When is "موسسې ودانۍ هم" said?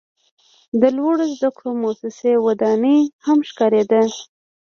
1.83-3.39